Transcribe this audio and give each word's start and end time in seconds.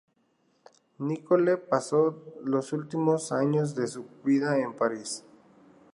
Nicole 0.97 1.57
paso 1.57 2.25
los 2.43 2.73
últimos 2.73 3.31
años 3.31 3.75
de 3.75 3.85
su 3.85 4.03
vida 4.25 4.57
en 4.57 4.73
París. 4.73 5.23